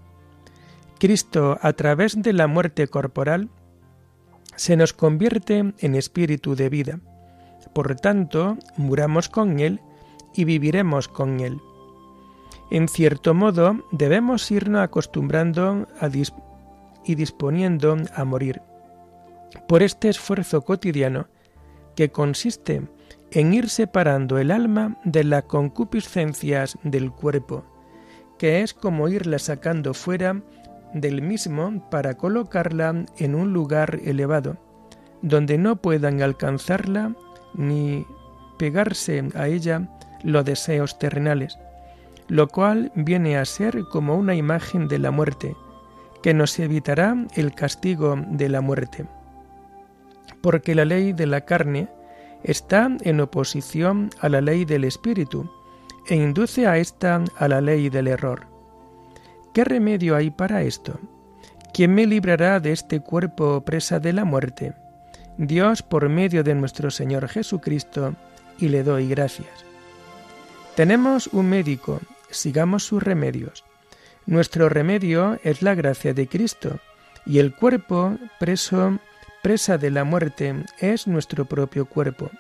Cristo, 0.99 1.59
a 1.61 1.73
través 1.75 2.23
de 2.23 2.33
la 2.33 2.47
muerte 2.47 2.89
corporal, 2.89 3.51
se 4.57 4.77
nos 4.77 4.93
convierte 4.93 5.75
en 5.79 5.95
espíritu 5.95 6.57
de 6.57 6.69
vida. 6.69 7.01
Por 7.75 7.95
tanto, 7.97 8.57
muramos 8.77 9.29
con 9.29 9.61
Él 9.61 9.81
y 10.35 10.45
viviremos 10.45 11.09
con 11.09 11.41
Él. 11.41 11.61
En 12.71 12.89
cierto 12.89 13.35
modo, 13.35 13.85
debemos 13.93 14.51
irnos 14.51 14.83
acostumbrando 14.83 15.87
a, 16.01 16.09
y 17.05 17.15
disponiendo 17.15 17.97
a 18.15 18.25
morir. 18.25 18.63
Por 19.69 19.83
este 19.83 20.09
esfuerzo 20.09 20.63
cotidiano 20.63 21.29
que 21.95 22.11
consiste 22.11 22.83
en 23.31 23.55
ir 23.55 23.69
separando 23.69 24.39
el 24.39 24.51
alma 24.51 24.99
de 25.05 25.25
las 25.25 25.45
concupiscencias 25.45 26.79
del 26.83 27.13
cuerpo, 27.13 27.65
que 28.39 28.63
es 28.63 28.75
como 28.75 29.09
irla 29.09 29.39
sacando 29.39 29.95
fuera 29.95 30.43
del 31.01 31.23
mismo 31.23 31.89
para 31.91 32.17
colocarla 32.17 33.05
en 33.19 33.35
un 33.35 33.53
lugar 33.53 34.01
elevado, 34.05 34.57
donde 35.23 35.59
no 35.59 35.77
puedan 35.77 36.23
alcanzarla 36.23 37.15
ni 37.55 38.07
pegarse 38.59 39.29
a 39.35 39.49
ella 39.49 39.89
los 40.23 40.45
deseos 40.45 40.99
terrenales, 40.99 41.59
lo 42.29 42.49
cual 42.49 42.91
viene 42.95 43.37
a 43.37 43.45
ser 43.45 43.85
como 43.91 44.17
una 44.17 44.35
imagen 44.35 44.89
de 44.89 44.99
la 44.99 45.11
muerte, 45.11 45.55
que 46.23 46.35
nos 46.35 46.59
evitará 46.59 47.17
el 47.35 47.55
castigo 47.55 48.17
de 48.31 48.49
la 48.49 48.61
muerte. 48.61 49.07
Porque 50.41 50.75
la 50.75 50.85
ley 50.85 51.13
de 51.13 51.27
la 51.27 51.43
carne 51.43 51.89
está 52.43 52.89
en 53.03 53.21
oposición 53.21 54.11
a 54.21 54.29
la 54.29 54.41
ley 54.41 54.65
del 54.65 54.85
espíritu 54.85 55.49
e 56.09 56.17
induce 56.17 56.67
a 56.67 56.79
ésta 56.79 57.23
a 57.37 57.49
la 57.49 57.61
ley 57.61 57.89
del 57.91 58.09
error. 58.09 58.56
¿Qué 59.57 59.65
remedio 59.65 60.17
hay 60.17 60.29
para 60.29 60.61
esto? 60.65 61.01
¿Quién 61.73 61.95
me 61.95 62.07
librará 62.07 62.61
de 62.61 62.73
este 62.73 63.01
cuerpo 63.01 63.65
presa 63.65 63.99
de 64.01 64.13
la 64.13 64.27
muerte? 64.27 64.75
Dios 65.39 65.83
por 65.83 66.11
medio 66.11 66.45
de 66.45 66.55
nuestro 66.55 66.91
Señor 66.91 67.27
Jesucristo, 67.27 68.15
y 68.59 68.69
le 68.69 68.83
doy 68.83 69.09
gracias. 69.09 69.49
Tenemos 70.75 71.29
un 71.29 71.49
médico, 71.49 72.03
sigamos 72.29 72.85
sus 72.85 73.03
remedios. 73.03 73.65
Nuestro 74.27 74.69
remedio 74.69 75.41
es 75.43 75.63
la 75.63 75.75
gracia 75.75 76.13
de 76.13 76.29
Cristo, 76.29 76.79
y 77.25 77.39
el 77.39 77.55
cuerpo 77.55 78.19
preso, 78.39 78.99
presa 79.43 79.79
de 79.79 79.91
la 79.91 80.05
muerte, 80.05 80.67
es 80.81 81.07
nuestro 81.07 81.47
propio 81.47 81.87
cuerpo. 81.87 82.31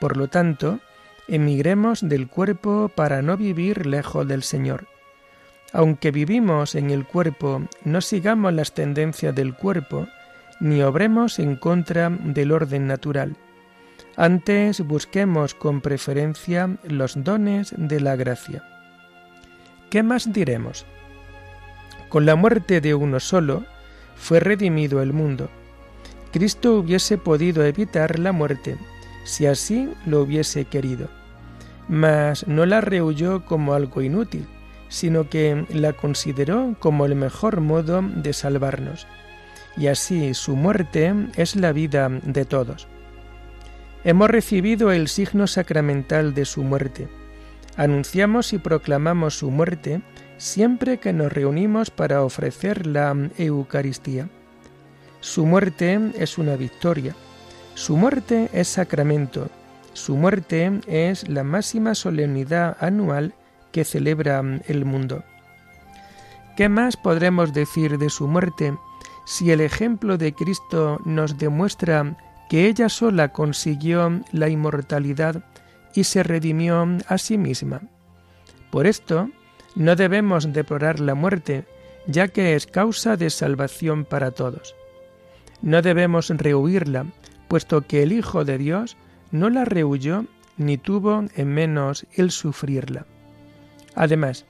Por 0.00 0.16
lo 0.16 0.28
tanto, 0.28 0.80
emigremos 1.28 2.08
del 2.08 2.26
cuerpo 2.26 2.88
para 2.96 3.20
no 3.20 3.36
vivir 3.36 3.84
lejos 3.84 4.26
del 4.26 4.42
Señor. 4.42 4.86
Aunque 5.72 6.10
vivimos 6.10 6.74
en 6.74 6.90
el 6.90 7.04
cuerpo, 7.04 7.62
no 7.84 8.00
sigamos 8.00 8.52
las 8.54 8.72
tendencias 8.72 9.34
del 9.34 9.54
cuerpo, 9.54 10.08
ni 10.60 10.82
obremos 10.82 11.38
en 11.38 11.56
contra 11.56 12.10
del 12.10 12.52
orden 12.52 12.86
natural. 12.86 13.36
Antes 14.16 14.80
busquemos 14.80 15.54
con 15.54 15.80
preferencia 15.80 16.76
los 16.84 17.22
dones 17.22 17.74
de 17.76 18.00
la 18.00 18.16
gracia. 18.16 18.64
¿Qué 19.90 20.02
más 20.02 20.32
diremos? 20.32 20.86
Con 22.08 22.26
la 22.26 22.34
muerte 22.34 22.80
de 22.80 22.94
uno 22.94 23.20
solo 23.20 23.64
fue 24.16 24.40
redimido 24.40 25.02
el 25.02 25.12
mundo. 25.12 25.50
Cristo 26.32 26.76
hubiese 26.76 27.18
podido 27.18 27.64
evitar 27.64 28.18
la 28.18 28.32
muerte, 28.32 28.76
si 29.24 29.46
así 29.46 29.90
lo 30.06 30.22
hubiese 30.22 30.64
querido, 30.64 31.08
mas 31.88 32.46
no 32.46 32.66
la 32.66 32.80
rehuyó 32.80 33.44
como 33.44 33.74
algo 33.74 34.02
inútil, 34.02 34.46
sino 34.88 35.28
que 35.28 35.66
la 35.70 35.92
consideró 35.92 36.74
como 36.78 37.06
el 37.06 37.14
mejor 37.14 37.60
modo 37.60 38.02
de 38.02 38.32
salvarnos, 38.32 39.06
y 39.76 39.86
así 39.86 40.34
su 40.34 40.56
muerte 40.56 41.14
es 41.36 41.56
la 41.56 41.72
vida 41.72 42.08
de 42.08 42.44
todos. 42.44 42.88
Hemos 44.04 44.30
recibido 44.30 44.92
el 44.92 45.08
signo 45.08 45.46
sacramental 45.46 46.34
de 46.34 46.44
su 46.44 46.62
muerte. 46.62 47.08
Anunciamos 47.76 48.52
y 48.52 48.58
proclamamos 48.58 49.38
su 49.38 49.50
muerte 49.50 50.00
siempre 50.36 50.98
que 50.98 51.12
nos 51.12 51.32
reunimos 51.32 51.90
para 51.90 52.22
ofrecer 52.22 52.86
la 52.86 53.14
Eucaristía. 53.36 54.28
Su 55.20 55.46
muerte 55.46 56.00
es 56.16 56.38
una 56.38 56.56
victoria. 56.56 57.14
Su 57.74 57.96
muerte 57.96 58.48
es 58.52 58.68
sacramento. 58.68 59.50
Su 59.92 60.16
muerte 60.16 60.80
es 60.86 61.28
la 61.28 61.42
máxima 61.42 61.94
solemnidad 61.94 62.76
anual 62.80 63.34
que 63.72 63.84
celebra 63.84 64.42
el 64.66 64.84
mundo. 64.84 65.24
¿Qué 66.56 66.68
más 66.68 66.96
podremos 66.96 67.52
decir 67.52 67.98
de 67.98 68.10
su 68.10 68.26
muerte 68.26 68.76
si 69.24 69.50
el 69.52 69.60
ejemplo 69.60 70.18
de 70.18 70.34
Cristo 70.34 71.00
nos 71.04 71.38
demuestra 71.38 72.16
que 72.48 72.66
ella 72.66 72.88
sola 72.88 73.28
consiguió 73.28 74.22
la 74.32 74.48
inmortalidad 74.48 75.44
y 75.94 76.04
se 76.04 76.22
redimió 76.22 76.86
a 77.06 77.18
sí 77.18 77.38
misma? 77.38 77.82
Por 78.70 78.86
esto, 78.86 79.30
no 79.76 79.94
debemos 79.96 80.52
deplorar 80.52 80.98
la 80.98 81.14
muerte, 81.14 81.64
ya 82.06 82.28
que 82.28 82.54
es 82.54 82.66
causa 82.66 83.16
de 83.16 83.30
salvación 83.30 84.04
para 84.04 84.32
todos. 84.32 84.74
No 85.62 85.82
debemos 85.82 86.30
rehuirla, 86.30 87.06
puesto 87.48 87.82
que 87.82 88.02
el 88.02 88.12
Hijo 88.12 88.44
de 88.44 88.58
Dios 88.58 88.96
no 89.30 89.50
la 89.50 89.64
rehuyó 89.64 90.24
ni 90.56 90.76
tuvo 90.76 91.24
en 91.36 91.54
menos 91.54 92.06
el 92.14 92.30
sufrirla. 92.30 93.06
Además, 93.98 94.46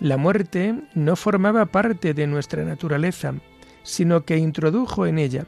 la 0.00 0.18
muerte 0.18 0.74
no 0.94 1.16
formaba 1.16 1.64
parte 1.64 2.12
de 2.12 2.26
nuestra 2.26 2.62
naturaleza, 2.62 3.32
sino 3.82 4.26
que 4.26 4.36
introdujo 4.36 5.06
en 5.06 5.18
ella. 5.18 5.46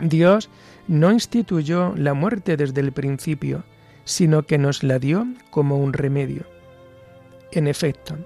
Dios 0.00 0.50
no 0.86 1.10
instituyó 1.10 1.94
la 1.96 2.12
muerte 2.12 2.58
desde 2.58 2.82
el 2.82 2.92
principio, 2.92 3.64
sino 4.04 4.42
que 4.42 4.58
nos 4.58 4.82
la 4.82 4.98
dio 4.98 5.26
como 5.48 5.78
un 5.78 5.94
remedio. 5.94 6.44
En 7.52 7.68
efecto, 7.68 8.18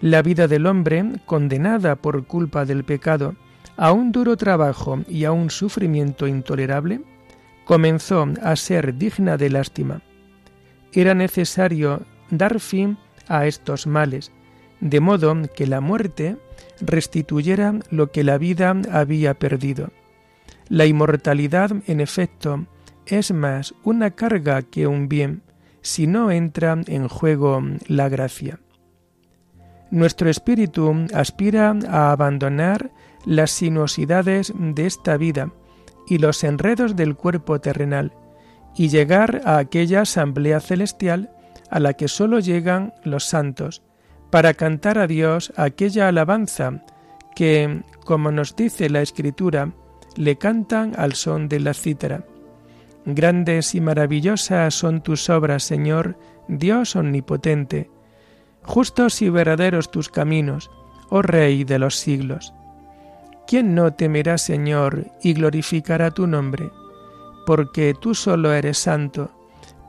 la 0.00 0.22
vida 0.22 0.48
del 0.48 0.66
hombre, 0.66 1.04
condenada 1.24 1.94
por 1.94 2.26
culpa 2.26 2.64
del 2.64 2.82
pecado 2.82 3.36
a 3.76 3.92
un 3.92 4.10
duro 4.10 4.36
trabajo 4.36 5.04
y 5.06 5.24
a 5.24 5.30
un 5.30 5.50
sufrimiento 5.50 6.26
intolerable, 6.26 7.00
comenzó 7.64 8.26
a 8.42 8.56
ser 8.56 8.96
digna 8.96 9.36
de 9.36 9.50
lástima. 9.50 10.02
Era 10.92 11.14
necesario 11.14 12.02
dar 12.28 12.58
fin 12.58 12.98
a 13.28 13.46
estos 13.46 13.86
males, 13.86 14.32
de 14.80 15.00
modo 15.00 15.34
que 15.54 15.66
la 15.66 15.80
muerte 15.80 16.36
restituyera 16.80 17.74
lo 17.90 18.10
que 18.10 18.24
la 18.24 18.38
vida 18.38 18.74
había 18.90 19.34
perdido. 19.34 19.90
La 20.68 20.86
inmortalidad, 20.86 21.70
en 21.86 22.00
efecto, 22.00 22.66
es 23.06 23.32
más 23.32 23.74
una 23.84 24.12
carga 24.12 24.62
que 24.62 24.86
un 24.86 25.08
bien, 25.08 25.42
si 25.82 26.06
no 26.06 26.30
entra 26.30 26.80
en 26.86 27.08
juego 27.08 27.62
la 27.86 28.08
gracia. 28.08 28.60
Nuestro 29.90 30.30
espíritu 30.30 31.06
aspira 31.12 31.76
a 31.88 32.12
abandonar 32.12 32.90
las 33.26 33.50
sinuosidades 33.50 34.52
de 34.56 34.86
esta 34.86 35.16
vida 35.16 35.52
y 36.08 36.18
los 36.18 36.42
enredos 36.44 36.96
del 36.96 37.14
cuerpo 37.14 37.60
terrenal, 37.60 38.12
y 38.74 38.88
llegar 38.88 39.42
a 39.44 39.58
aquella 39.58 40.02
asamblea 40.02 40.60
celestial 40.60 41.30
a 41.72 41.80
la 41.80 41.94
que 41.94 42.06
sólo 42.06 42.38
llegan 42.38 42.92
los 43.02 43.24
santos, 43.24 43.82
para 44.30 44.52
cantar 44.52 44.98
a 44.98 45.06
Dios 45.06 45.54
aquella 45.56 46.06
alabanza 46.06 46.84
que, 47.34 47.82
como 48.04 48.30
nos 48.30 48.54
dice 48.54 48.90
la 48.90 49.00
Escritura, 49.00 49.72
le 50.14 50.36
cantan 50.36 50.92
al 50.98 51.14
son 51.14 51.48
de 51.48 51.60
la 51.60 51.72
cítara. 51.72 52.24
Grandes 53.06 53.74
y 53.74 53.80
maravillosas 53.80 54.74
son 54.74 55.00
tus 55.00 55.30
obras, 55.30 55.64
Señor, 55.64 56.18
Dios 56.46 56.94
omnipotente. 56.94 57.90
Justos 58.62 59.22
y 59.22 59.30
verdaderos 59.30 59.90
tus 59.90 60.10
caminos, 60.10 60.70
oh 61.08 61.22
Rey 61.22 61.64
de 61.64 61.78
los 61.78 61.96
siglos. 61.96 62.52
¿Quién 63.46 63.74
no 63.74 63.94
temerá, 63.94 64.36
Señor, 64.36 65.06
y 65.22 65.32
glorificará 65.32 66.10
tu 66.10 66.26
nombre? 66.26 66.70
Porque 67.46 67.94
tú 67.98 68.14
solo 68.14 68.52
eres 68.52 68.76
santo, 68.76 69.30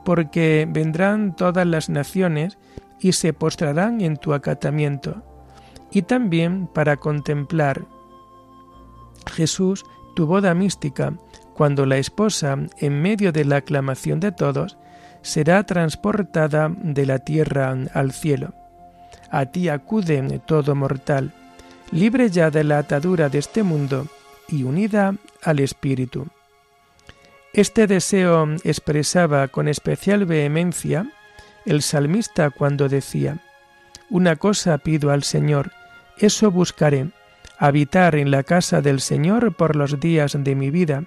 porque 0.04 0.68
vendrán 0.70 1.34
todas 1.34 1.66
las 1.66 1.88
naciones 1.88 2.58
y 3.00 3.12
se 3.12 3.32
postrarán 3.32 4.00
en 4.00 4.16
tu 4.16 4.34
acatamiento, 4.34 5.22
y 5.90 6.02
también 6.02 6.66
para 6.66 6.96
contemplar 6.96 7.86
Jesús 9.26 9.84
tu 10.14 10.26
boda 10.26 10.54
mística, 10.54 11.14
cuando 11.54 11.86
la 11.86 11.98
esposa, 11.98 12.56
en 12.78 13.02
medio 13.02 13.32
de 13.32 13.44
la 13.44 13.56
aclamación 13.56 14.20
de 14.20 14.32
todos, 14.32 14.76
será 15.22 15.64
transportada 15.64 16.68
de 16.68 17.06
la 17.06 17.18
tierra 17.18 17.74
al 17.92 18.12
cielo. 18.12 18.54
A 19.30 19.46
ti 19.46 19.68
acude 19.68 20.40
todo 20.46 20.74
mortal, 20.74 21.32
libre 21.90 22.30
ya 22.30 22.50
de 22.50 22.64
la 22.64 22.78
atadura 22.78 23.28
de 23.28 23.38
este 23.38 23.62
mundo 23.62 24.06
y 24.48 24.64
unida 24.64 25.14
al 25.42 25.60
Espíritu. 25.60 26.26
Este 27.54 27.86
deseo 27.86 28.48
expresaba 28.64 29.46
con 29.46 29.68
especial 29.68 30.24
vehemencia 30.24 31.06
el 31.64 31.82
salmista 31.82 32.50
cuando 32.50 32.88
decía, 32.88 33.38
Una 34.10 34.34
cosa 34.34 34.76
pido 34.78 35.12
al 35.12 35.22
Señor, 35.22 35.70
eso 36.18 36.50
buscaré, 36.50 37.10
habitar 37.56 38.16
en 38.16 38.32
la 38.32 38.42
casa 38.42 38.80
del 38.80 39.00
Señor 39.00 39.54
por 39.54 39.76
los 39.76 40.00
días 40.00 40.36
de 40.36 40.56
mi 40.56 40.70
vida 40.70 41.04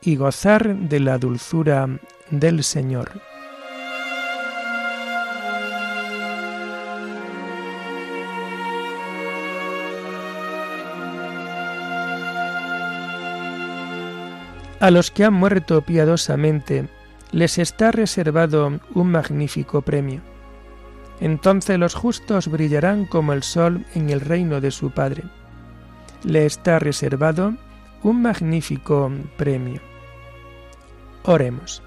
y 0.00 0.14
gozar 0.14 0.76
de 0.76 1.00
la 1.00 1.18
dulzura 1.18 1.88
del 2.30 2.62
Señor. 2.62 3.20
A 14.80 14.90
los 14.90 15.10
que 15.10 15.24
han 15.24 15.34
muerto 15.34 15.82
piadosamente 15.82 16.88
les 17.32 17.58
está 17.58 17.92
reservado 17.92 18.80
un 18.94 19.10
magnífico 19.10 19.82
premio. 19.82 20.22
Entonces 21.20 21.78
los 21.78 21.94
justos 21.94 22.48
brillarán 22.48 23.04
como 23.04 23.34
el 23.34 23.42
sol 23.42 23.84
en 23.94 24.08
el 24.08 24.22
reino 24.22 24.62
de 24.62 24.70
su 24.70 24.90
Padre. 24.90 25.24
Le 26.24 26.46
está 26.46 26.78
reservado 26.78 27.56
un 28.02 28.22
magnífico 28.22 29.12
premio. 29.36 29.82
Oremos. 31.24 31.82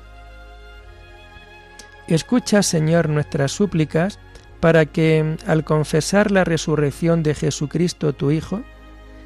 Escucha, 2.08 2.62
Señor, 2.62 3.10
nuestras 3.10 3.52
súplicas 3.52 4.20
para 4.60 4.86
que, 4.86 5.36
al 5.48 5.64
confesar 5.64 6.30
la 6.30 6.44
resurrección 6.44 7.24
de 7.24 7.34
Jesucristo, 7.34 8.14
tu 8.14 8.30
Hijo, 8.30 8.62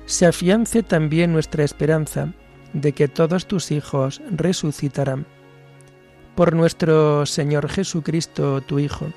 se 0.06 0.26
afiance 0.26 0.84
también 0.84 1.34
nuestra 1.34 1.66
esperanza 1.66 2.34
de 2.82 2.94
que 2.94 3.08
todos 3.08 3.48
tus 3.48 3.72
hijos 3.72 4.22
resucitarán. 4.30 5.26
Por 6.36 6.56
nuestro 6.56 7.26
Señor 7.26 7.70
Jesucristo, 7.70 8.62
tu 8.62 8.78
Hijo, 8.78 9.08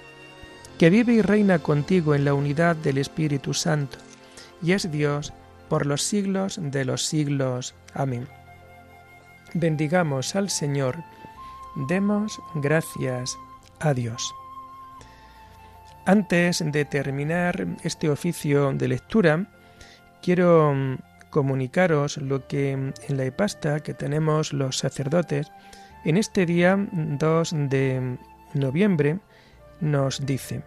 que 0.79 0.89
vive 0.89 1.13
y 1.13 1.23
reina 1.23 1.59
contigo 1.59 2.15
en 2.15 2.25
la 2.25 2.33
unidad 2.33 2.75
del 2.77 2.97
Espíritu 2.97 3.53
Santo, 3.53 3.99
y 4.63 4.73
es 4.73 4.91
Dios 4.91 5.35
por 5.69 5.85
los 5.85 6.03
siglos 6.03 6.59
de 6.61 6.87
los 6.87 7.05
siglos. 7.05 7.75
Amén. 7.93 8.27
Bendigamos 9.53 10.35
al 10.37 10.49
Señor, 10.49 10.97
demos 11.89 12.41
gracias 12.55 13.37
a 13.79 13.93
Dios. 13.93 14.35
Antes 16.07 16.65
de 16.65 16.85
terminar 16.87 17.67
este 17.85 18.09
oficio 18.09 18.73
de 18.73 18.89
lectura, 18.89 19.47
quiero 20.23 20.75
comunicaros 21.31 22.17
lo 22.19 22.47
que 22.47 22.73
en 22.73 23.17
la 23.17 23.25
epasta 23.25 23.81
que 23.81 23.95
tenemos 23.95 24.53
los 24.53 24.79
sacerdotes 24.79 25.51
en 26.05 26.17
este 26.17 26.47
día 26.47 26.77
2 26.93 27.55
de 27.69 28.19
noviembre 28.55 29.19
nos 29.81 30.27
dice, 30.27 30.63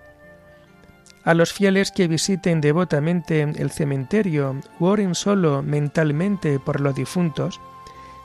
a 1.23 1.33
los 1.33 1.53
fieles 1.53 1.91
que 1.91 2.07
visiten 2.07 2.59
devotamente 2.59 3.41
el 3.41 3.71
cementerio 3.71 4.59
u 4.79 4.85
oren 4.85 5.15
solo 5.15 5.63
mentalmente 5.63 6.59
por 6.59 6.81
los 6.81 6.95
difuntos, 6.95 7.61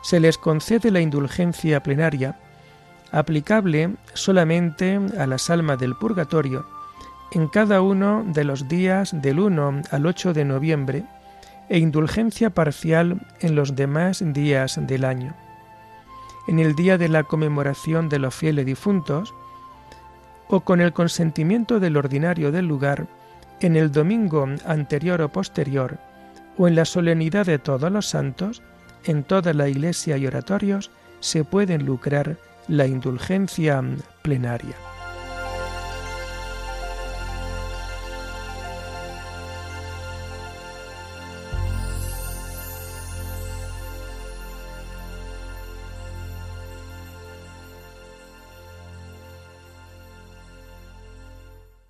se 0.03 0.19
les 0.19 0.37
concede 0.37 0.91
la 0.91 1.01
indulgencia 1.01 1.83
plenaria, 1.83 2.39
aplicable 3.13 3.95
solamente 4.15 4.99
a 5.17 5.27
las 5.27 5.49
almas 5.49 5.79
del 5.79 5.95
purgatorio, 5.95 6.67
en 7.31 7.47
cada 7.49 7.83
uno 7.83 8.25
de 8.27 8.45
los 8.45 8.69
días 8.69 9.11
del 9.23 9.39
1 9.39 9.83
al 9.91 10.07
8 10.07 10.33
de 10.33 10.45
noviembre, 10.45 11.05
e 11.69 11.79
indulgencia 11.79 12.51
parcial 12.51 13.21
en 13.41 13.55
los 13.55 13.77
demás 13.77 14.23
días 14.33 14.81
del 14.87 15.05
año. 15.05 15.35
En 16.47 16.59
el 16.59 16.75
día 16.75 16.97
de 16.97 17.09
la 17.09 17.25
conmemoración 17.25 18.09
de 18.09 18.19
los 18.19 18.35
fieles 18.35 18.65
difuntos, 18.65 19.35
o 20.49 20.61
con 20.61 20.81
el 20.81 20.93
consentimiento 20.93 21.79
del 21.79 21.97
ordinario 21.97 22.51
del 22.51 22.67
lugar, 22.67 23.07
en 23.61 23.77
el 23.77 23.93
domingo 23.93 24.47
anterior 24.65 25.21
o 25.21 25.29
posterior, 25.29 25.99
o 26.57 26.67
en 26.67 26.75
la 26.75 26.85
solemnidad 26.85 27.47
de 27.47 27.59
todos 27.59 27.93
los 27.93 28.07
santos, 28.07 28.63
en 29.05 29.25
toda 29.25 29.53
la 29.53 29.69
iglesia 29.69 30.17
y 30.17 30.27
oratorios 30.27 30.91
se 31.21 31.45
pueden 31.45 31.85
lucrar 31.85 32.37
la 32.67 32.87
indulgencia 32.87 33.83
plenaria. 34.23 34.75